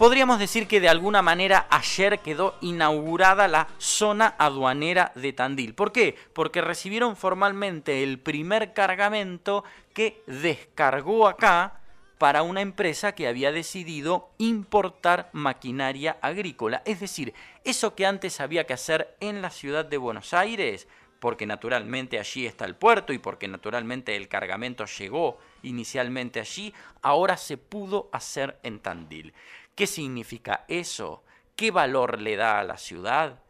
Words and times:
Podríamos 0.00 0.38
decir 0.38 0.66
que 0.66 0.80
de 0.80 0.88
alguna 0.88 1.20
manera 1.20 1.66
ayer 1.68 2.20
quedó 2.20 2.54
inaugurada 2.62 3.48
la 3.48 3.68
zona 3.76 4.34
aduanera 4.38 5.12
de 5.14 5.34
Tandil. 5.34 5.74
¿Por 5.74 5.92
qué? 5.92 6.16
Porque 6.32 6.62
recibieron 6.62 7.16
formalmente 7.16 8.02
el 8.02 8.18
primer 8.18 8.72
cargamento 8.72 9.62
que 9.92 10.22
descargó 10.26 11.28
acá 11.28 11.82
para 12.16 12.40
una 12.40 12.62
empresa 12.62 13.14
que 13.14 13.28
había 13.28 13.52
decidido 13.52 14.30
importar 14.38 15.28
maquinaria 15.34 16.16
agrícola. 16.22 16.80
Es 16.86 17.00
decir, 17.00 17.34
eso 17.64 17.94
que 17.94 18.06
antes 18.06 18.40
había 18.40 18.64
que 18.64 18.72
hacer 18.72 19.14
en 19.20 19.42
la 19.42 19.50
ciudad 19.50 19.84
de 19.84 19.98
Buenos 19.98 20.32
Aires, 20.32 20.88
porque 21.18 21.44
naturalmente 21.44 22.18
allí 22.18 22.46
está 22.46 22.64
el 22.64 22.74
puerto 22.74 23.12
y 23.12 23.18
porque 23.18 23.48
naturalmente 23.48 24.16
el 24.16 24.28
cargamento 24.28 24.86
llegó 24.86 25.38
inicialmente 25.62 26.40
allí, 26.40 26.72
ahora 27.02 27.36
se 27.36 27.58
pudo 27.58 28.08
hacer 28.12 28.58
en 28.62 28.80
Tandil. 28.80 29.34
¿Qué 29.80 29.86
significa 29.86 30.66
eso? 30.68 31.24
¿Qué 31.56 31.70
valor 31.70 32.20
le 32.20 32.36
da 32.36 32.60
a 32.60 32.64
la 32.64 32.76
ciudad? 32.76 33.40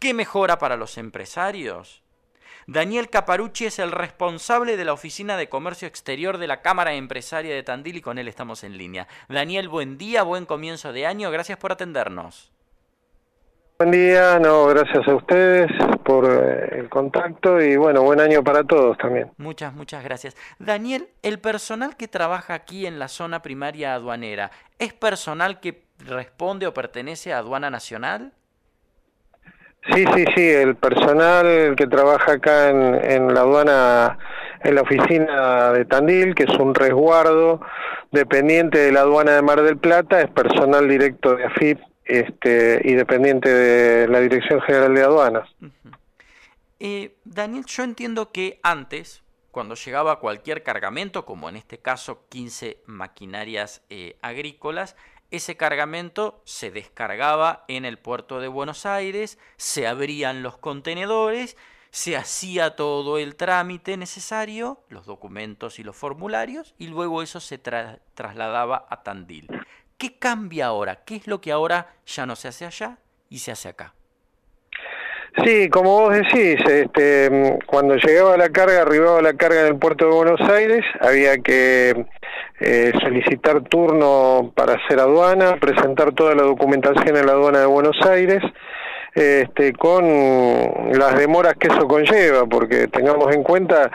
¿Qué 0.00 0.14
mejora 0.14 0.58
para 0.58 0.76
los 0.76 0.98
empresarios? 0.98 2.02
Daniel 2.66 3.08
Caparucci 3.08 3.66
es 3.66 3.78
el 3.78 3.92
responsable 3.92 4.76
de 4.76 4.84
la 4.84 4.94
Oficina 4.94 5.36
de 5.36 5.48
Comercio 5.48 5.86
Exterior 5.86 6.38
de 6.38 6.48
la 6.48 6.60
Cámara 6.60 6.94
Empresaria 6.94 7.54
de 7.54 7.62
Tandil 7.62 7.98
y 7.98 8.00
con 8.00 8.18
él 8.18 8.26
estamos 8.26 8.64
en 8.64 8.78
línea. 8.78 9.06
Daniel, 9.28 9.68
buen 9.68 9.96
día, 9.96 10.24
buen 10.24 10.44
comienzo 10.44 10.92
de 10.92 11.06
año, 11.06 11.30
gracias 11.30 11.58
por 11.58 11.70
atendernos. 11.70 12.50
Buen 13.80 13.92
día, 13.92 14.38
no, 14.38 14.66
gracias 14.66 15.08
a 15.08 15.14
ustedes 15.14 15.70
por 16.04 16.30
eh, 16.30 16.80
el 16.80 16.90
contacto 16.90 17.58
y 17.62 17.76
bueno, 17.76 18.02
buen 18.02 18.20
año 18.20 18.44
para 18.44 18.62
todos 18.62 18.98
también. 18.98 19.30
Muchas, 19.38 19.72
muchas 19.72 20.04
gracias. 20.04 20.36
Daniel, 20.58 21.08
el 21.22 21.38
personal 21.38 21.96
que 21.96 22.06
trabaja 22.06 22.52
aquí 22.52 22.84
en 22.84 22.98
la 22.98 23.08
zona 23.08 23.40
primaria 23.40 23.94
aduanera, 23.94 24.50
¿es 24.78 24.92
personal 24.92 25.60
que 25.60 25.84
responde 26.00 26.66
o 26.66 26.74
pertenece 26.74 27.32
a 27.32 27.38
Aduana 27.38 27.70
Nacional? 27.70 28.32
Sí, 29.94 30.04
sí, 30.14 30.26
sí, 30.36 30.46
el 30.46 30.76
personal 30.76 31.74
que 31.74 31.86
trabaja 31.86 32.32
acá 32.32 32.68
en, 32.68 33.02
en 33.02 33.32
la 33.32 33.40
aduana, 33.40 34.18
en 34.62 34.74
la 34.74 34.82
oficina 34.82 35.72
de 35.72 35.86
Tandil, 35.86 36.34
que 36.34 36.42
es 36.42 36.54
un 36.58 36.74
resguardo 36.74 37.62
dependiente 38.12 38.78
de 38.78 38.92
la 38.92 39.00
aduana 39.00 39.36
de 39.36 39.40
Mar 39.40 39.62
del 39.62 39.78
Plata, 39.78 40.20
es 40.20 40.28
personal 40.28 40.86
directo 40.86 41.34
de 41.34 41.44
AFIP 41.46 41.80
este, 42.10 42.80
y 42.84 42.94
dependiente 42.94 43.48
de 43.48 44.08
la 44.08 44.20
Dirección 44.20 44.60
General 44.62 44.94
de 44.94 45.02
Aduanas. 45.02 45.48
eh, 46.80 47.16
Daniel, 47.24 47.64
yo 47.66 47.82
entiendo 47.84 48.32
que 48.32 48.58
antes, 48.62 49.22
cuando 49.50 49.74
llegaba 49.74 50.20
cualquier 50.20 50.62
cargamento, 50.62 51.24
como 51.24 51.48
en 51.48 51.56
este 51.56 51.78
caso 51.78 52.26
15 52.28 52.82
maquinarias 52.86 53.82
eh, 53.90 54.16
agrícolas, 54.22 54.96
ese 55.30 55.56
cargamento 55.56 56.42
se 56.44 56.70
descargaba 56.70 57.64
en 57.68 57.84
el 57.84 57.98
puerto 57.98 58.40
de 58.40 58.48
Buenos 58.48 58.84
Aires, 58.84 59.38
se 59.56 59.86
abrían 59.86 60.42
los 60.42 60.58
contenedores, 60.58 61.56
se 61.90 62.16
hacía 62.16 62.76
todo 62.76 63.18
el 63.18 63.36
trámite 63.36 63.96
necesario, 63.96 64.82
los 64.88 65.06
documentos 65.06 65.78
y 65.78 65.84
los 65.84 65.96
formularios, 65.96 66.74
y 66.78 66.88
luego 66.88 67.22
eso 67.22 67.40
se 67.40 67.58
tra 67.58 68.00
trasladaba 68.14 68.86
a 68.88 69.02
Tandil. 69.02 69.48
¿Qué 70.00 70.14
cambia 70.18 70.68
ahora? 70.68 71.00
¿Qué 71.04 71.16
es 71.16 71.26
lo 71.26 71.42
que 71.42 71.52
ahora 71.52 71.88
ya 72.06 72.24
no 72.24 72.34
se 72.34 72.48
hace 72.48 72.64
allá 72.64 72.96
y 73.28 73.38
se 73.38 73.52
hace 73.52 73.68
acá? 73.68 73.92
Sí, 75.44 75.68
como 75.68 75.90
vos 75.90 76.14
decís, 76.14 76.58
este, 76.66 77.58
cuando 77.66 77.96
llegaba 77.96 78.38
la 78.38 78.48
carga, 78.48 78.80
arribaba 78.80 79.20
la 79.20 79.34
carga 79.34 79.60
en 79.60 79.66
el 79.66 79.76
puerto 79.76 80.06
de 80.06 80.12
Buenos 80.12 80.40
Aires, 80.40 80.82
había 81.02 81.36
que 81.36 82.06
eh, 82.60 82.92
solicitar 83.02 83.60
turno 83.64 84.54
para 84.56 84.76
hacer 84.76 84.98
aduana, 85.00 85.56
presentar 85.60 86.12
toda 86.12 86.34
la 86.34 86.44
documentación 86.44 87.18
en 87.18 87.26
la 87.26 87.32
aduana 87.32 87.58
de 87.60 87.66
Buenos 87.66 88.00
Aires, 88.06 88.42
este, 89.14 89.74
con 89.74 90.98
las 90.98 91.14
demoras 91.18 91.56
que 91.60 91.68
eso 91.68 91.86
conlleva, 91.86 92.46
porque 92.46 92.88
tengamos 92.88 93.34
en 93.34 93.42
cuenta 93.42 93.90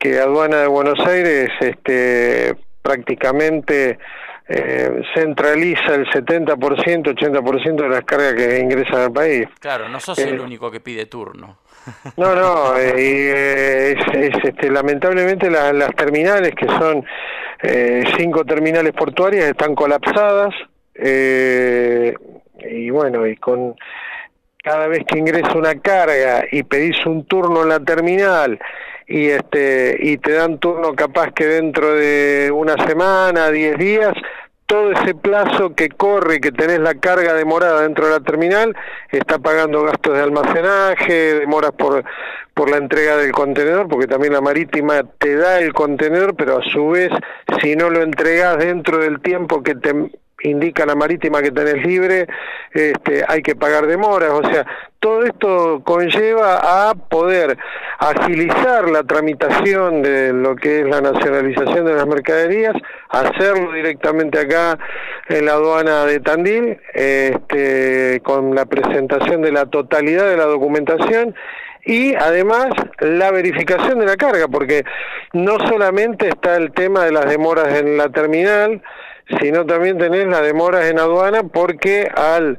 que 0.00 0.18
aduana 0.18 0.62
de 0.62 0.66
Buenos 0.66 0.98
Aires 1.06 1.48
este, 1.60 2.56
prácticamente 2.82 3.98
eh, 4.46 5.02
centraliza 5.14 5.94
el 5.94 6.06
70%, 6.06 6.56
80% 6.56 7.76
de 7.76 7.88
las 7.88 8.04
cargas 8.04 8.34
que 8.34 8.58
ingresan 8.58 9.00
al 9.00 9.12
país. 9.12 9.48
Claro, 9.58 9.88
no 9.88 9.98
sos 10.00 10.18
el 10.18 10.34
eh, 10.34 10.40
único 10.40 10.70
que 10.70 10.80
pide 10.80 11.06
turno. 11.06 11.58
No, 12.16 12.34
no, 12.34 12.78
eh, 12.78 13.92
es, 13.92 14.44
este, 14.44 14.70
lamentablemente 14.70 15.50
las 15.50 15.94
terminales, 15.94 16.54
que 16.54 16.66
son 16.66 17.04
cinco 18.16 18.44
terminales 18.44 18.92
portuarias, 18.92 19.44
están 19.46 19.74
colapsadas 19.74 20.54
y 20.96 22.90
bueno, 22.90 23.26
y 23.26 23.36
con 23.36 23.74
cada 24.62 24.86
vez 24.86 25.04
que 25.06 25.18
ingresa 25.18 25.58
una 25.58 25.78
carga 25.78 26.44
y 26.50 26.62
pedís 26.62 27.04
un 27.04 27.26
turno 27.26 27.62
en 27.62 27.68
la 27.68 27.80
terminal 27.80 28.58
y 29.06 29.28
este 29.28 29.96
y 30.00 30.18
te 30.18 30.32
dan 30.32 30.58
turno 30.58 30.94
capaz 30.94 31.32
que 31.32 31.46
dentro 31.46 31.94
de 31.94 32.50
una 32.52 32.74
semana, 32.86 33.50
10 33.50 33.78
días, 33.78 34.14
todo 34.66 34.92
ese 34.92 35.14
plazo 35.14 35.74
que 35.74 35.88
corre, 35.88 36.40
que 36.40 36.50
tenés 36.50 36.80
la 36.80 36.94
carga 36.94 37.34
demorada 37.34 37.82
dentro 37.82 38.06
de 38.06 38.12
la 38.12 38.20
terminal, 38.20 38.74
está 39.10 39.38
pagando 39.38 39.82
gastos 39.82 40.14
de 40.14 40.22
almacenaje, 40.22 41.34
demoras 41.40 41.72
por, 41.72 42.04
por 42.54 42.70
la 42.70 42.78
entrega 42.78 43.16
del 43.16 43.32
contenedor, 43.32 43.88
porque 43.88 44.06
también 44.06 44.32
la 44.32 44.40
marítima 44.40 45.02
te 45.18 45.36
da 45.36 45.60
el 45.60 45.72
contenedor, 45.72 46.34
pero 46.34 46.58
a 46.58 46.62
su 46.72 46.88
vez, 46.88 47.10
si 47.62 47.76
no 47.76 47.90
lo 47.90 48.02
entregas 48.02 48.58
dentro 48.58 48.98
del 48.98 49.20
tiempo 49.20 49.62
que 49.62 49.74
te 49.74 49.92
indica 50.44 50.86
la 50.86 50.94
marítima 50.94 51.42
que 51.42 51.50
tenés 51.50 51.84
libre, 51.84 52.26
este, 52.72 53.24
hay 53.26 53.42
que 53.42 53.56
pagar 53.56 53.86
demoras, 53.86 54.30
o 54.30 54.42
sea, 54.50 54.66
todo 55.00 55.24
esto 55.24 55.82
conlleva 55.84 56.88
a 56.88 56.94
poder 56.94 57.58
agilizar 57.98 58.88
la 58.88 59.02
tramitación 59.02 60.02
de 60.02 60.32
lo 60.32 60.56
que 60.56 60.80
es 60.80 60.86
la 60.86 61.00
nacionalización 61.00 61.84
de 61.84 61.94
las 61.94 62.06
mercaderías, 62.06 62.74
hacerlo 63.10 63.72
directamente 63.72 64.38
acá 64.38 64.78
en 65.28 65.46
la 65.46 65.52
aduana 65.52 66.04
de 66.04 66.20
Tandil, 66.20 66.78
este, 66.94 68.20
con 68.24 68.54
la 68.54 68.66
presentación 68.66 69.42
de 69.42 69.52
la 69.52 69.66
totalidad 69.66 70.28
de 70.28 70.36
la 70.36 70.44
documentación 70.44 71.34
y 71.84 72.14
además 72.14 72.68
la 73.00 73.30
verificación 73.30 73.98
de 73.98 74.06
la 74.06 74.16
carga, 74.16 74.48
porque 74.48 74.84
no 75.32 75.58
solamente 75.68 76.28
está 76.28 76.56
el 76.56 76.72
tema 76.72 77.04
de 77.04 77.12
las 77.12 77.26
demoras 77.26 77.78
en 77.78 77.96
la 77.96 78.08
terminal, 78.08 78.82
sino 79.40 79.64
también 79.66 79.98
tenés 79.98 80.26
las 80.26 80.42
demoras 80.42 80.90
en 80.90 80.98
aduana 80.98 81.42
porque 81.44 82.08
al 82.14 82.58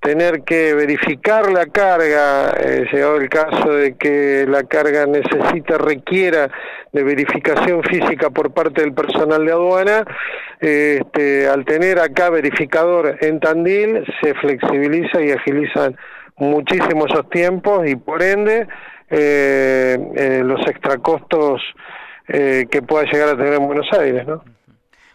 tener 0.00 0.42
que 0.42 0.74
verificar 0.74 1.50
la 1.50 1.64
carga, 1.66 2.50
eh, 2.60 2.86
llegado 2.92 3.16
el 3.16 3.28
caso 3.30 3.72
de 3.72 3.96
que 3.96 4.44
la 4.46 4.64
carga 4.64 5.06
necesita, 5.06 5.78
requiera 5.78 6.50
de 6.92 7.02
verificación 7.02 7.82
física 7.82 8.28
por 8.28 8.52
parte 8.52 8.82
del 8.82 8.92
personal 8.92 9.46
de 9.46 9.52
aduana, 9.52 10.04
este, 10.60 11.48
al 11.48 11.64
tener 11.64 11.98
acá 11.98 12.28
verificador 12.28 13.16
en 13.20 13.40
Tandil, 13.40 14.04
se 14.22 14.34
flexibiliza 14.34 15.22
y 15.22 15.30
agilizan 15.30 15.96
muchísimo 16.36 17.06
esos 17.06 17.28
tiempos 17.30 17.88
y 17.88 17.96
por 17.96 18.22
ende 18.22 18.66
eh, 19.10 19.98
eh, 20.16 20.42
los 20.44 20.60
extracostos 20.66 21.62
eh, 22.28 22.66
que 22.70 22.82
pueda 22.82 23.04
llegar 23.04 23.28
a 23.28 23.36
tener 23.36 23.54
en 23.54 23.66
Buenos 23.66 23.86
Aires, 23.92 24.26
¿no? 24.26 24.42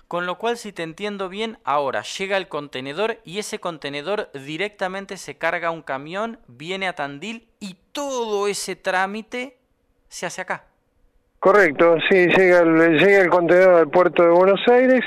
Con 0.09 0.25
lo 0.25 0.39
cual, 0.39 0.57
si 0.57 0.73
te 0.73 0.81
entiendo 0.81 1.29
bien, 1.29 1.59
ahora 1.63 2.01
llega 2.01 2.35
el 2.37 2.47
contenedor 2.47 3.19
y 3.25 3.37
ese 3.37 3.59
contenedor 3.59 4.31
directamente 4.33 5.17
se 5.17 5.37
carga 5.37 5.69
un 5.69 5.83
camión, 5.83 6.39
viene 6.47 6.87
a 6.87 6.93
Tandil 6.93 7.47
y 7.59 7.77
todo 7.91 8.47
ese 8.47 8.75
trámite 8.75 9.57
se 10.07 10.25
hace 10.25 10.41
acá. 10.41 10.63
Correcto, 11.39 11.97
sí, 12.09 12.25
llega 12.25 12.61
el, 12.61 12.97
llega 12.97 13.21
el 13.21 13.29
contenedor 13.29 13.75
al 13.75 13.89
puerto 13.91 14.23
de 14.23 14.29
Buenos 14.29 14.59
Aires, 14.67 15.05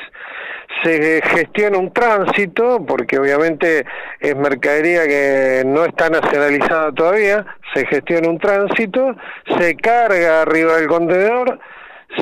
se 0.85 1.21
gestiona 1.21 1.79
un 1.79 1.93
tránsito, 1.93 2.87
porque 2.87 3.19
obviamente 3.19 3.85
es 4.21 4.37
mercadería 4.37 5.03
que 5.09 5.65
no 5.67 5.85
está 5.85 6.11
nacionalizada 6.11 6.93
todavía, 6.93 7.45
se 7.75 7.87
gestiona 7.87 8.29
un 8.29 8.39
tránsito, 8.39 9.17
se 9.59 9.75
carga 9.75 10.43
arriba 10.43 10.77
del 10.77 10.87
contenedor, 10.87 11.59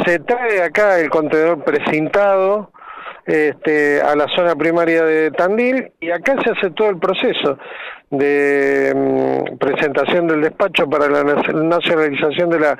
se 0.04 0.18
trae 0.20 0.62
acá 0.62 0.98
el 0.98 1.10
contenedor 1.10 1.64
precintado 1.64 2.70
este, 3.26 4.00
a 4.00 4.14
la 4.16 4.26
zona 4.28 4.56
primaria 4.56 5.04
de 5.04 5.30
Tandil 5.30 5.92
y 6.00 6.10
acá 6.10 6.36
se 6.42 6.50
hace 6.50 6.70
todo 6.70 6.90
el 6.90 6.98
proceso 6.98 7.58
de 8.10 8.92
mm, 8.94 9.58
presentación 9.58 10.26
del 10.26 10.42
despacho 10.42 10.88
para 10.88 11.08
la 11.08 11.22
nacionalización 11.22 12.50
de 12.50 12.58
la 12.58 12.78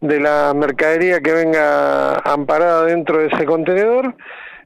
de 0.00 0.18
la 0.18 0.52
mercadería 0.54 1.20
que 1.20 1.32
venga 1.32 2.14
amparada 2.24 2.86
dentro 2.86 3.18
de 3.18 3.26
ese 3.26 3.44
contenedor 3.44 4.14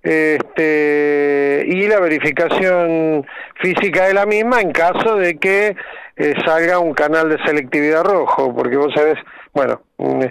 este, 0.02 1.64
y 1.66 1.88
la 1.88 1.98
verificación 1.98 3.26
física 3.60 4.06
de 4.06 4.14
la 4.14 4.24
misma 4.24 4.60
en 4.60 4.70
caso 4.70 5.16
de 5.16 5.36
que 5.36 5.76
eh, 6.16 6.34
salga 6.44 6.78
un 6.78 6.94
canal 6.94 7.28
de 7.28 7.38
selectividad 7.44 8.04
rojo, 8.04 8.54
porque 8.54 8.76
vos 8.76 8.92
sabés, 8.94 9.18
bueno, 9.52 9.82
mm, 9.98 10.22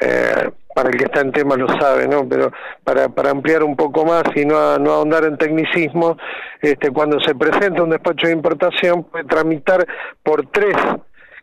eh, 0.00 0.50
para 0.74 0.90
el 0.90 0.96
que 0.96 1.04
está 1.04 1.20
en 1.20 1.32
tema 1.32 1.56
lo 1.56 1.68
sabe, 1.78 2.06
¿no? 2.06 2.28
Pero 2.28 2.52
para, 2.84 3.30
ampliar 3.30 3.62
un 3.62 3.76
poco 3.76 4.04
más 4.04 4.24
y 4.34 4.44
no, 4.44 4.78
no 4.78 4.92
ahondar 4.92 5.24
en 5.24 5.36
tecnicismo, 5.36 6.16
este, 6.60 6.90
cuando 6.90 7.18
se 7.20 7.34
presenta 7.34 7.82
un 7.82 7.90
despacho 7.90 8.26
de 8.26 8.32
importación 8.32 9.04
puede 9.04 9.24
tramitar 9.24 9.86
por 10.22 10.46
tres 10.46 10.76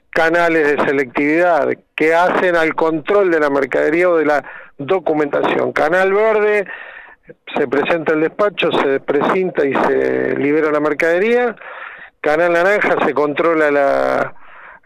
canales 0.10 0.76
de 0.78 0.86
selectividad 0.86 1.70
que 1.96 2.14
hacen 2.16 2.56
al 2.56 2.74
control 2.74 3.30
de 3.30 3.40
la 3.40 3.50
mercadería 3.50 4.10
o 4.10 4.18
de 4.18 4.26
la 4.26 4.44
documentación. 4.78 5.74
Canal 5.74 6.14
verde, 6.14 6.66
se 7.56 7.68
presenta 7.68 8.14
el 8.14 8.22
despacho, 8.22 8.72
se 8.72 9.00
precinta 9.00 9.66
y 9.66 9.74
se 9.74 10.36
libera 10.38 10.72
la 10.72 10.80
mercadería. 10.80 11.56
Canal 12.22 12.54
naranja 12.54 12.96
se 13.06 13.14
controla 13.14 13.70
la, 13.70 14.34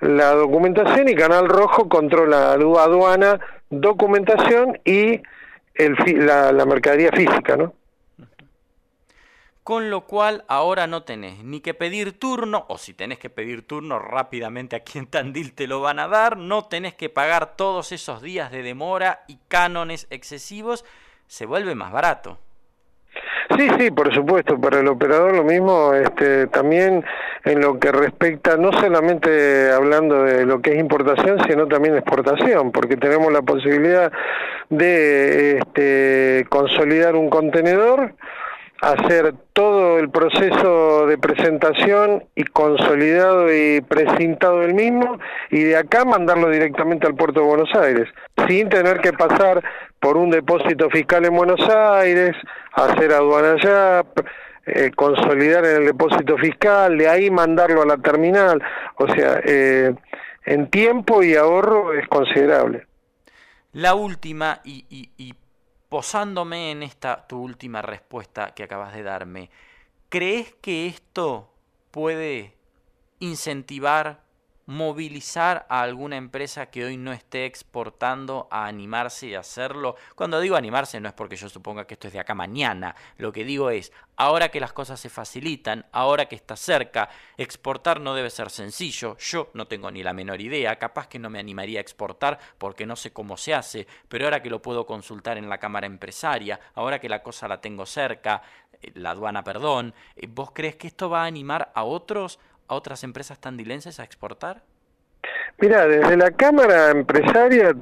la 0.02 0.32
documentación 0.34 1.08
y 1.08 1.16
Canal 1.16 1.48
rojo 1.48 1.88
controla 1.88 2.54
aduana, 2.54 3.40
documentación 3.72 4.80
y 4.86 5.22
el, 5.74 5.96
la, 6.26 6.52
la 6.52 6.66
mercadería 6.66 7.12
física, 7.12 7.58
¿no? 7.58 7.74
Con 9.64 9.90
lo 9.90 10.02
cual 10.02 10.44
ahora 10.48 10.88
no 10.88 11.04
tenés 11.04 11.44
ni 11.44 11.62
que 11.62 11.74
pedir 11.74 12.18
turno, 12.18 12.66
o 12.68 12.78
si 12.78 12.94
tenés 12.94 13.20
que 13.20 13.30
pedir 13.30 13.66
turno 13.66 14.00
rápidamente 14.00 14.76
aquí 14.76 14.98
en 14.98 15.08
Tandil 15.08 15.54
te 15.54 15.68
lo 15.68 15.82
van 15.82 16.00
a 16.00 16.08
dar, 16.08 16.36
no 16.36 16.66
tenés 16.66 16.96
que 16.96 17.10
pagar 17.10 17.56
todos 17.56 17.92
esos 17.92 18.22
días 18.22 18.52
de 18.52 18.64
demora 18.64 19.24
y 19.28 19.38
cánones 19.48 20.08
excesivos, 20.10 20.84
se 21.28 21.46
vuelve 21.46 21.76
más 21.76 21.92
barato. 21.92 22.40
Sí, 23.58 23.70
sí, 23.78 23.92
por 23.92 24.14
supuesto, 24.14 24.60
para 24.60 24.80
el 24.80 24.88
operador 24.88 25.36
lo 25.36 25.44
mismo, 25.44 25.94
este, 25.94 26.48
también 26.48 27.06
en 27.44 27.62
lo 27.62 27.80
que 27.80 27.92
respecta, 27.92 28.58
no 28.58 28.72
solamente 28.74 29.72
hablando 29.72 30.24
de 30.24 30.46
lo 30.46 30.62
que 30.62 30.74
es 30.74 30.80
importación, 30.80 31.40
sino 31.48 31.68
también 31.68 31.96
exportación, 31.96 32.72
porque 32.72 32.98
tenemos 32.98 33.32
la 33.32 33.42
posibilidad 33.42 34.12
de 34.70 35.58
este, 35.58 36.46
consolidar 36.50 37.16
un 37.16 37.30
contenedor, 37.30 38.14
hacer 38.82 39.36
todo 39.54 40.00
el 40.00 40.10
proceso 40.10 41.06
de 41.06 41.18
presentación 41.18 42.24
y 42.36 42.44
consolidado 42.46 43.54
y 43.54 43.82
precintado 43.82 44.62
del 44.62 44.74
mismo 44.74 45.20
y 45.52 45.64
de 45.64 45.78
acá 45.78 46.04
mandarlo 46.04 46.50
directamente 46.50 47.06
al 47.06 47.16
puerto 47.16 47.42
de 47.42 47.46
Buenos 47.46 47.74
Aires, 47.76 48.10
sin 48.48 48.70
tener 48.70 49.00
que 49.00 49.14
pasar 49.14 49.64
por 50.00 50.18
un 50.18 50.32
depósito 50.32 50.90
fiscal 50.90 51.26
en 51.26 51.36
Buenos 51.36 51.62
Aires, 51.70 52.36
hacer 52.74 53.14
aduana 53.14 53.52
allá, 53.54 54.04
eh, 54.66 54.92
consolidar 54.96 55.66
en 55.66 55.78
el 55.78 55.86
depósito 55.86 56.38
fiscal, 56.38 56.98
de 56.98 57.10
ahí 57.10 57.30
mandarlo 57.30 57.82
a 57.82 57.86
la 57.86 57.98
terminal, 57.98 58.62
o 58.96 59.08
sea, 59.08 59.42
eh, 59.44 59.94
en 60.46 60.70
tiempo 60.70 61.24
y 61.24 61.36
ahorro 61.36 61.94
es 61.94 62.08
considerable. 62.08 62.88
La 63.74 63.96
última 63.96 64.60
y, 64.64 64.86
y 64.90 65.34
posándome 65.90 66.72
en 66.72 66.84
esta 66.84 67.28
tu 67.28 67.42
última 67.42 67.82
respuesta 67.82 68.54
que 68.54 68.64
acabas 68.64 68.94
de 68.94 69.04
darme, 69.04 69.50
¿crees 70.10 70.54
que 70.62 70.88
esto 70.88 71.50
puede 71.92 72.54
incentivar 73.20 74.22
movilizar 74.72 75.66
a 75.68 75.82
alguna 75.82 76.16
empresa 76.16 76.68
que 76.68 76.86
hoy 76.86 76.96
no 76.96 77.12
esté 77.12 77.46
exportando 77.46 78.48
a 78.50 78.68
animarse 78.68 79.28
y 79.28 79.36
hacerlo. 79.36 79.98
Cuando 80.16 80.40
digo 80.40 80.56
animarse 80.56 81.02
no 81.02 81.10
es 81.10 81.14
porque 81.14 81.36
yo 81.36 81.50
suponga 81.50 81.86
que 81.86 81.96
esto 81.96 82.08
es 82.08 82.14
de 82.14 82.22
acá 82.22 82.34
mañana, 82.36 82.96
lo 83.18 83.34
que 83.34 83.44
digo 83.44 83.70
es, 83.70 83.92
ahora 84.16 84.50
que 84.50 84.62
las 84.62 84.72
cosas 84.72 84.98
se 84.98 85.10
facilitan, 85.10 85.86
ahora 85.92 86.28
que 86.28 86.36
está 86.36 86.56
cerca, 86.56 87.10
exportar 87.36 88.00
no 88.00 88.16
debe 88.16 88.30
ser 88.30 88.50
sencillo, 88.50 89.18
yo 89.18 89.50
no 89.54 89.68
tengo 89.68 89.92
ni 89.92 90.04
la 90.04 90.14
menor 90.14 90.40
idea, 90.40 90.80
capaz 90.80 91.08
que 91.08 91.20
no 91.20 91.30
me 91.30 91.40
animaría 91.40 91.80
a 91.80 91.82
exportar 91.82 92.40
porque 92.58 92.86
no 92.86 92.96
sé 92.96 93.12
cómo 93.12 93.36
se 93.36 93.54
hace, 93.54 93.88
pero 94.08 94.24
ahora 94.24 94.42
que 94.42 94.50
lo 94.50 94.62
puedo 94.62 94.86
consultar 94.86 95.38
en 95.38 95.50
la 95.50 95.58
Cámara 95.58 95.86
Empresaria, 95.86 96.62
ahora 96.76 97.00
que 97.00 97.10
la 97.10 97.22
cosa 97.22 97.50
la 97.50 97.60
tengo 97.60 97.86
cerca, 97.86 98.42
eh, 98.82 98.92
la 98.96 99.12
aduana, 99.12 99.44
perdón, 99.44 99.94
eh, 100.16 100.28
¿vos 100.30 100.52
crees 100.54 100.78
que 100.78 100.88
esto 100.88 101.10
va 101.10 101.24
a 101.24 101.26
animar 101.26 101.74
a 101.76 101.84
otros 101.84 102.40
a 102.72 102.76
otras 102.76 103.04
empresas 103.04 103.38
tandilenses 103.38 104.00
a 104.00 104.06
exportar? 104.06 104.64
Mira, 105.60 105.86
desde 105.88 106.16
la 106.16 106.32
Cámara 106.32 106.92
Empresaria 106.92 107.76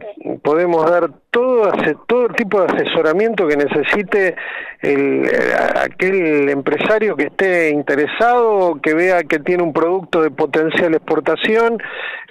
podemos 0.50 0.90
dar 0.90 1.12
todo, 1.30 1.72
todo 2.07 2.30
tipo 2.30 2.60
de 2.60 2.74
asesoramiento 2.74 3.48
que 3.48 3.56
necesite 3.56 4.36
el, 4.81 5.30
aquel 5.75 6.50
empresario 6.50 7.16
que 7.16 7.25
esté 7.25 7.69
interesado, 7.69 8.80
que 8.81 8.96
vea 8.96 9.24
que 9.24 9.38
tiene 9.38 9.62
un 9.62 9.72
producto 9.72 10.24
de 10.24 10.31
potencial 10.31 10.96
exportación, 10.96 11.78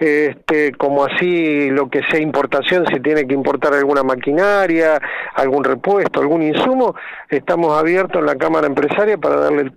este, 0.00 0.73
como 0.73 1.05
así 1.05 1.70
lo 1.70 1.88
que 1.88 2.00
sea 2.11 2.20
importación, 2.20 2.87
si 2.93 2.99
tiene 2.99 3.25
que 3.25 3.35
importar 3.35 3.73
alguna 3.73 4.03
maquinaria, 4.03 5.00
algún 5.35 5.62
repuesto, 5.62 6.21
algún 6.21 6.43
insumo, 6.43 6.97
estamos 7.29 7.79
abiertos 7.79 8.21
en 8.21 8.26
la 8.26 8.35
Cámara 8.35 8.67
Empresaria 8.67 9.17
para 9.17 9.37
darle 9.37 9.62
el, 9.62 9.73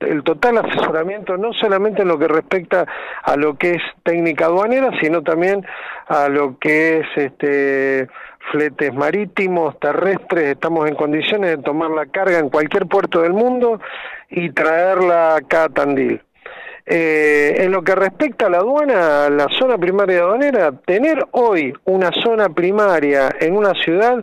el 0.00 0.22
total 0.22 0.58
asesoramiento, 0.58 1.36
no 1.36 1.52
solamente 1.52 2.02
en 2.02 2.08
lo 2.08 2.18
que 2.18 2.28
respecta 2.28 2.86
a 3.22 3.36
lo 3.36 3.58
que 3.58 3.72
es 3.72 3.82
técnica 4.02 4.46
aduanera, 4.46 4.90
sino 4.98 5.22
también 5.22 5.62
a 6.08 6.28
lo 6.28 6.58
que 6.58 7.00
es 7.00 7.06
este 7.16 7.81
fletes 8.50 8.92
marítimos, 8.92 9.78
terrestres, 9.78 10.44
estamos 10.44 10.88
en 10.88 10.94
condiciones 10.94 11.56
de 11.56 11.62
tomar 11.62 11.90
la 11.90 12.06
carga 12.06 12.38
en 12.38 12.48
cualquier 12.48 12.86
puerto 12.86 13.22
del 13.22 13.32
mundo 13.32 13.80
y 14.30 14.50
traerla 14.50 15.36
acá 15.36 15.64
a 15.64 15.68
Tandil. 15.68 16.20
Eh, 16.84 17.54
en 17.58 17.70
lo 17.70 17.82
que 17.82 17.94
respecta 17.94 18.46
a 18.46 18.50
la 18.50 18.58
aduana, 18.58 19.30
la 19.30 19.48
zona 19.58 19.78
primaria 19.78 20.18
aduanera, 20.18 20.72
tener 20.84 21.24
hoy 21.30 21.72
una 21.84 22.10
zona 22.10 22.48
primaria 22.48 23.30
en 23.38 23.56
una 23.56 23.72
ciudad 23.74 24.22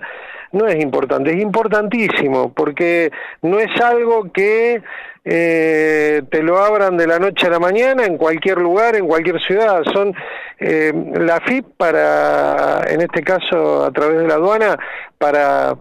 no 0.51 0.67
es 0.67 0.81
importante, 0.81 1.31
es 1.31 1.41
importantísimo, 1.41 2.51
porque 2.53 3.11
no 3.41 3.59
es 3.59 3.79
algo 3.81 4.31
que 4.31 4.81
eh, 5.25 6.21
te 6.31 6.41
lo 6.41 6.57
abran 6.57 6.97
de 6.97 7.05
la 7.05 7.19
noche 7.19 7.47
a 7.47 7.51
la 7.51 7.59
mañana 7.59 8.05
en 8.05 8.17
cualquier 8.17 8.57
lugar, 8.57 8.95
en 8.95 9.07
cualquier 9.07 9.39
ciudad. 9.41 9.83
Son 9.93 10.13
eh, 10.59 10.91
la 11.13 11.39
FIP 11.41 11.65
para, 11.77 12.81
en 12.87 13.01
este 13.01 13.21
caso 13.21 13.85
a 13.85 13.91
través 13.91 14.19
de 14.19 14.27
la 14.27 14.35
aduana, 14.35 14.77
para 15.17 15.75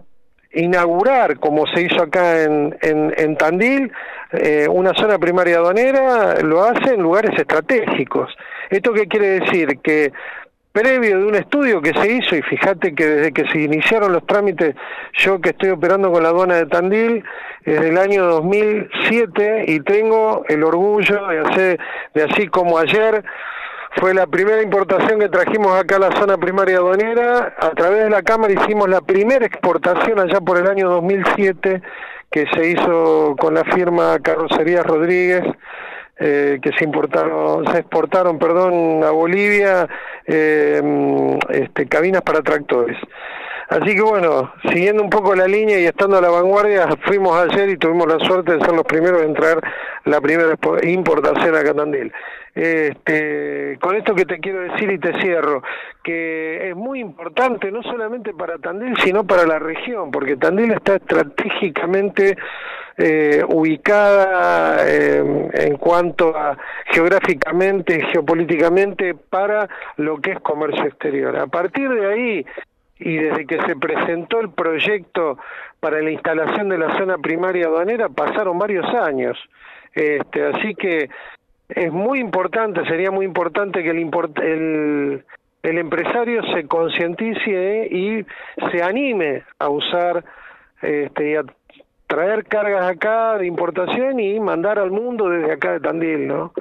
inaugurar, 0.51 1.39
como 1.39 1.67
se 1.67 1.83
hizo 1.83 2.01
acá 2.01 2.43
en, 2.43 2.75
en, 2.81 3.37
Tandil, 3.37 3.91
eh, 4.31 4.67
una 4.69 4.93
zona 4.93 5.19
primaria 5.19 5.57
aduanera, 5.57 6.41
lo 6.41 6.63
hace 6.63 6.95
en 6.95 7.01
lugares 7.01 7.31
estratégicos. 7.39 8.31
¿Esto 8.69 8.93
qué 8.93 9.07
quiere 9.07 9.39
decir? 9.39 9.79
Que 9.79 10.11
previo 10.79 11.19
de 11.19 11.25
un 11.25 11.35
estudio 11.35 11.81
que 11.81 11.93
se 11.93 12.09
hizo, 12.09 12.35
y 12.37 12.41
fíjate 12.41 12.95
que 12.95 13.05
desde 13.05 13.31
que 13.33 13.45
se 13.49 13.59
iniciaron 13.59 14.13
los 14.13 14.25
trámites, 14.25 14.75
yo 15.13 15.41
que 15.41 15.49
estoy 15.49 15.71
operando 15.71 16.09
con 16.09 16.23
la 16.23 16.29
aduana 16.29 16.55
de 16.55 16.67
Tandil, 16.67 17.23
desde 17.65 17.89
el 17.89 17.97
año 17.97 18.25
2007, 18.25 19.65
y 19.67 19.81
tengo 19.81 20.45
el 20.47 20.63
orgullo 20.63 21.27
de 21.27 21.39
hacer, 21.39 21.79
de 22.13 22.23
así 22.23 22.47
como 22.47 22.77
ayer, 22.77 23.25
fue 23.97 24.13
la 24.13 24.25
primera 24.27 24.61
importación 24.61 25.19
que 25.19 25.27
trajimos 25.27 25.77
acá 25.77 25.97
a 25.97 25.99
la 25.99 26.11
zona 26.11 26.37
primaria 26.37 26.77
aduanera, 26.77 27.55
a 27.59 27.71
través 27.71 28.03
de 28.03 28.09
la 28.09 28.21
Cámara 28.21 28.53
hicimos 28.53 28.87
la 28.87 29.01
primera 29.01 29.45
exportación 29.45 30.17
allá 30.17 30.39
por 30.39 30.57
el 30.57 30.67
año 30.67 30.89
2007, 30.89 31.81
que 32.31 32.45
se 32.53 32.69
hizo 32.69 33.35
con 33.37 33.55
la 33.55 33.65
firma 33.65 34.17
Carrocería 34.21 34.83
Rodríguez, 34.83 35.43
eh, 36.21 36.59
que 36.61 36.71
se 36.73 36.83
importaron, 36.83 37.65
se 37.71 37.79
exportaron, 37.79 38.39
perdón, 38.39 39.03
a 39.05 39.11
Bolivia 39.11 39.87
eh, 40.31 41.39
este, 41.49 41.87
cabinas 41.87 42.21
para 42.21 42.41
tractores. 42.41 42.97
Así 43.69 43.95
que 43.95 44.01
bueno, 44.01 44.51
siguiendo 44.71 45.03
un 45.03 45.09
poco 45.11 45.35
la 45.35 45.47
línea 45.47 45.79
y 45.79 45.85
estando 45.85 46.17
a 46.17 46.21
la 46.21 46.29
vanguardia, 46.29 46.87
fuimos 47.05 47.37
ayer 47.37 47.69
y 47.69 47.77
tuvimos 47.77 48.07
la 48.07 48.17
suerte 48.25 48.53
de 48.53 48.65
ser 48.65 48.73
los 48.73 48.85
primeros 48.85 49.21
en 49.21 49.35
traer 49.35 49.61
la 50.05 50.19
primera 50.21 50.55
importación 50.83 51.55
a 51.55 51.63
Catandil. 51.63 52.11
Este, 52.55 53.77
con 53.79 53.95
esto 53.95 54.15
que 54.15 54.25
te 54.25 54.39
quiero 54.39 54.61
decir 54.61 54.91
y 54.91 54.97
te 54.97 55.13
cierro, 55.21 55.61
que 56.03 56.69
es 56.69 56.75
muy 56.75 56.99
importante 56.99 57.71
no 57.71 57.83
solamente 57.83 58.33
para 58.33 58.57
Tandil, 58.57 58.97
sino 59.03 59.23
para 59.25 59.45
la 59.45 59.59
región, 59.59 60.09
porque 60.09 60.35
Tandil 60.35 60.71
está 60.71 60.95
estratégicamente 60.95 62.37
eh, 63.01 63.45
ubicada 63.47 64.85
eh, 64.85 65.23
en 65.53 65.77
cuanto 65.77 66.35
a 66.35 66.57
geográficamente, 66.87 68.01
geopolíticamente, 68.11 69.15
para 69.15 69.69
lo 69.95 70.17
que 70.17 70.31
es 70.31 70.39
comercio 70.41 70.83
exterior. 70.83 71.37
A 71.37 71.47
partir 71.47 71.89
de 71.89 72.05
ahí, 72.05 72.45
y 72.99 73.15
desde 73.15 73.45
que 73.45 73.61
se 73.61 73.77
presentó 73.77 74.41
el 74.41 74.49
proyecto 74.49 75.37
para 75.79 76.01
la 76.01 76.11
instalación 76.11 76.67
de 76.67 76.77
la 76.77 76.97
zona 76.97 77.17
primaria 77.17 77.67
aduanera, 77.67 78.09
pasaron 78.09 78.59
varios 78.59 78.85
años. 78.93 79.37
Este, 79.93 80.45
así 80.47 80.75
que 80.75 81.09
es 81.69 81.91
muy 81.93 82.19
importante, 82.19 82.83
sería 82.85 83.11
muy 83.11 83.25
importante 83.25 83.81
que 83.81 83.91
el, 83.91 84.09
el, 84.43 85.23
el 85.63 85.77
empresario 85.77 86.43
se 86.53 86.67
concientice 86.67 87.87
y 87.89 88.25
se 88.71 88.83
anime 88.83 89.43
a 89.57 89.69
usar 89.69 90.25
este, 90.81 91.39
traer 92.09 92.43
cargas 92.45 92.89
acá 92.89 93.37
de 93.37 93.45
importación 93.45 94.19
y 94.19 94.39
mandar 94.39 94.79
al 94.79 94.89
mundo 94.89 95.29
desde 95.29 95.53
acá 95.53 95.73
de 95.73 95.79
Tandil, 95.79 96.27
¿no? 96.27 96.51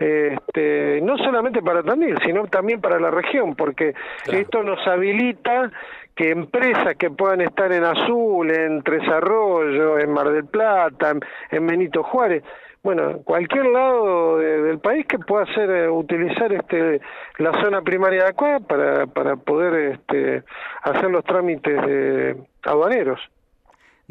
este, 0.00 1.00
no 1.02 1.18
solamente 1.18 1.62
para 1.62 1.82
Tandil, 1.82 2.18
sino 2.24 2.46
también 2.46 2.80
para 2.80 3.00
la 3.00 3.10
región, 3.10 3.54
porque 3.54 3.94
esto 4.32 4.62
nos 4.62 4.84
habilita 4.86 5.70
que 6.14 6.30
empresas 6.30 6.96
que 6.96 7.10
puedan 7.10 7.40
estar 7.40 7.72
en 7.72 7.84
Azul, 7.84 8.50
en 8.50 8.82
Tres 8.82 9.06
Arroyos, 9.08 10.02
en 10.02 10.12
Mar 10.12 10.30
del 10.30 10.46
Plata, 10.46 11.14
en, 11.50 11.66
Benito 11.66 12.02
Juárez, 12.02 12.42
bueno, 12.82 13.20
cualquier 13.24 13.66
lado 13.66 14.38
del 14.38 14.78
país 14.80 15.06
que 15.06 15.18
pueda 15.18 15.44
hacer 15.44 15.70
eh, 15.70 15.90
utilizar 15.90 16.50
este 16.50 17.02
la 17.36 17.52
zona 17.62 17.82
primaria 17.82 18.24
de 18.24 18.28
acá 18.30 18.58
para, 18.66 19.06
para 19.06 19.36
poder 19.36 19.92
este, 19.92 20.42
hacer 20.82 21.10
los 21.10 21.24
trámites 21.24 21.74
de 21.86 22.36
aduaneros. 22.62 23.20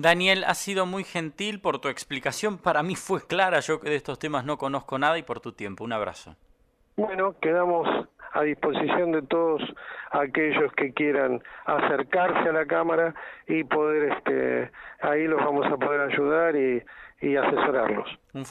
Daniel, 0.02 0.46
ha 0.48 0.54
sido 0.54 0.86
muy 0.86 1.04
gentil 1.04 1.60
por 1.60 1.80
tu 1.80 1.90
explicación. 1.90 2.58
Para 2.58 2.84
mí 2.84 2.96
fue 2.96 3.20
clara, 3.28 3.60
yo 3.60 3.82
que 3.82 3.90
de 3.90 3.98
estos 3.98 4.18
temas 4.18 4.46
no 4.46 4.58
conozco 4.58 4.98
nada 4.98 5.18
y 5.18 5.24
por 5.24 5.42
tu 5.42 5.52
tiempo. 5.52 5.84
Un 5.84 5.92
abrazo. 5.92 6.38
Bueno, 6.96 7.36
quedamos 7.42 7.86
a 8.32 8.44
disposición 8.44 9.12
de 9.12 9.22
todos 9.24 9.62
aquellos 10.12 10.72
que 10.78 10.94
quieran 10.94 11.42
acercarse 11.66 12.48
a 12.48 12.54
la 12.54 12.66
cámara 12.66 13.14
y 13.46 13.66
poder, 13.66 14.14
este, 14.14 14.72
ahí 15.02 15.28
los 15.28 15.44
vamos 15.44 15.66
a 15.66 15.76
poder 15.76 16.00
ayudar 16.00 16.56
y, 16.56 16.82
y 17.20 17.36
asesorarlos. 17.36 18.08
Un 18.34 18.46